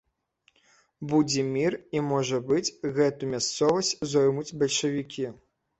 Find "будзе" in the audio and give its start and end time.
1.11-1.41